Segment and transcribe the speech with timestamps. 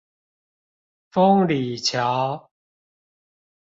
[1.11, 2.49] 豐里橋